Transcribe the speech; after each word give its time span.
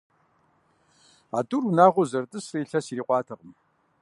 А 1.37 1.39
тӀур 1.47 1.63
унагъуэу 1.69 2.09
зэрытӀысрэ 2.11 2.57
илъэс 2.63 2.87
ирикъуатэкъым. 2.91 3.51